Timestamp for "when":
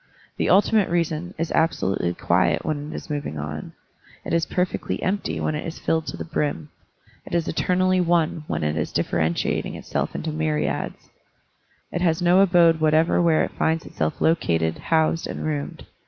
2.65-2.91, 5.39-5.53, 8.47-8.63